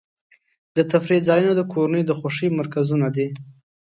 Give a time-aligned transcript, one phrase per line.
[0.75, 3.27] د تفریح ځایونه د کورنیو د خوښۍ مرکزونه دي.